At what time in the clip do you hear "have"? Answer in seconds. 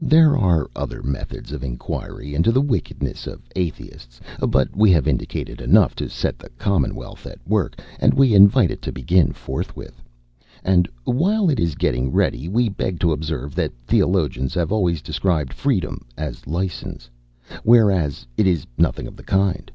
4.92-5.08, 14.54-14.70